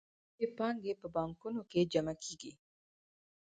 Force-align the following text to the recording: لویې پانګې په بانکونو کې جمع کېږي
لویې 0.37 0.47
پانګې 0.57 0.93
په 1.01 1.07
بانکونو 1.15 1.61
کې 1.71 1.89
جمع 1.91 2.15
کېږي 2.23 2.51